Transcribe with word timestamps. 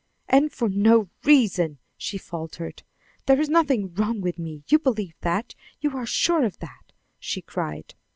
"And 0.27 0.51
for 0.51 0.67
no 0.67 1.09
reason," 1.25 1.77
she 1.95 2.17
faltered; 2.17 2.81
"there 3.27 3.39
is 3.39 3.49
nothing 3.49 3.93
wrong 3.93 4.19
with 4.19 4.39
me. 4.39 4.63
You 4.67 4.79
believe 4.79 5.13
that; 5.21 5.53
you 5.79 5.95
are 5.95 6.07
sure 6.07 6.43
of 6.43 6.57
that," 6.57 6.91
she 7.19 7.43
cried. 7.43 7.93